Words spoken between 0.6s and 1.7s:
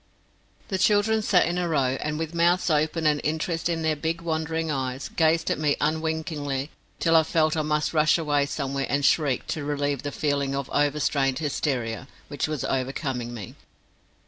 The children sat in a